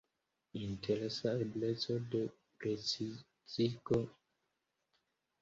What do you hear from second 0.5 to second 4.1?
Interesa ebleco de precizigo.